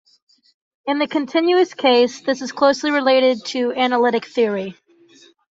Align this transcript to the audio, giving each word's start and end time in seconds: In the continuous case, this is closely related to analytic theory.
In 0.87 0.97
the 0.97 1.05
continuous 1.05 1.75
case, 1.75 2.21
this 2.21 2.41
is 2.41 2.51
closely 2.51 2.89
related 2.89 3.45
to 3.49 3.71
analytic 3.73 4.25
theory. 4.25 4.75